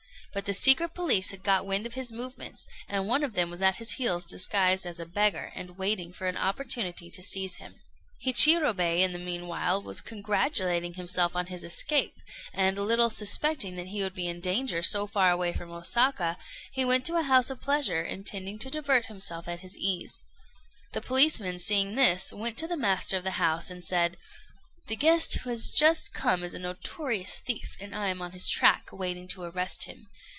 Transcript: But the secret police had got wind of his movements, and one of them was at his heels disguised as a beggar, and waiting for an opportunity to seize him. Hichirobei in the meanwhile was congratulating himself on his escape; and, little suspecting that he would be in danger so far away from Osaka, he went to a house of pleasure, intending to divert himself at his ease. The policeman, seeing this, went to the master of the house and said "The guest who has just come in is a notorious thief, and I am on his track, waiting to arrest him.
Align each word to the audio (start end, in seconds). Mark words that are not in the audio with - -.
But 0.33 0.45
the 0.45 0.53
secret 0.53 0.93
police 0.93 1.31
had 1.31 1.43
got 1.43 1.65
wind 1.65 1.85
of 1.85 1.95
his 1.95 2.09
movements, 2.09 2.65
and 2.87 3.05
one 3.05 3.21
of 3.21 3.33
them 3.33 3.49
was 3.49 3.61
at 3.61 3.75
his 3.75 3.95
heels 3.95 4.23
disguised 4.23 4.85
as 4.85 4.97
a 4.97 5.05
beggar, 5.05 5.51
and 5.57 5.75
waiting 5.77 6.13
for 6.13 6.25
an 6.27 6.37
opportunity 6.37 7.11
to 7.11 7.21
seize 7.21 7.55
him. 7.55 7.81
Hichirobei 8.21 9.01
in 9.01 9.11
the 9.11 9.19
meanwhile 9.19 9.81
was 9.83 9.99
congratulating 9.99 10.93
himself 10.93 11.35
on 11.35 11.47
his 11.47 11.65
escape; 11.65 12.15
and, 12.53 12.77
little 12.77 13.09
suspecting 13.09 13.75
that 13.75 13.87
he 13.87 14.01
would 14.03 14.13
be 14.15 14.29
in 14.29 14.39
danger 14.39 14.81
so 14.81 15.05
far 15.05 15.31
away 15.31 15.51
from 15.51 15.69
Osaka, 15.69 16.37
he 16.71 16.85
went 16.85 17.05
to 17.07 17.17
a 17.17 17.23
house 17.23 17.49
of 17.49 17.59
pleasure, 17.59 18.01
intending 18.05 18.57
to 18.59 18.69
divert 18.71 19.07
himself 19.07 19.49
at 19.49 19.59
his 19.59 19.77
ease. 19.77 20.21
The 20.93 21.01
policeman, 21.01 21.59
seeing 21.59 21.95
this, 21.95 22.31
went 22.31 22.55
to 22.59 22.67
the 22.69 22.77
master 22.77 23.17
of 23.17 23.25
the 23.25 23.31
house 23.31 23.69
and 23.69 23.83
said 23.83 24.15
"The 24.87 24.95
guest 24.95 25.35
who 25.35 25.51
has 25.51 25.69
just 25.69 26.11
come 26.11 26.41
in 26.41 26.45
is 26.47 26.53
a 26.55 26.59
notorious 26.59 27.37
thief, 27.37 27.77
and 27.79 27.95
I 27.95 28.07
am 28.07 28.19
on 28.21 28.31
his 28.31 28.49
track, 28.49 28.89
waiting 28.91 29.27
to 29.29 29.43
arrest 29.43 29.83
him. 29.83 30.07